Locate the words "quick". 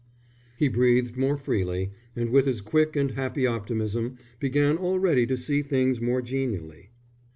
2.59-2.95